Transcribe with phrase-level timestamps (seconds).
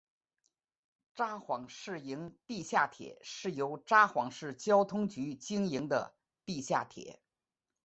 [1.13, 7.21] 札幌市营地下铁是由札幌市交通局经营的地下铁。